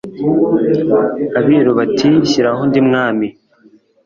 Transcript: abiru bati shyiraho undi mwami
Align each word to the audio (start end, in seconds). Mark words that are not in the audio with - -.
abiru 1.39 1.71
bati 1.79 2.09
shyiraho 2.29 2.59
undi 2.65 2.79
mwami 2.87 3.27